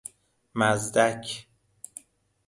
[0.55, 1.47] مزدک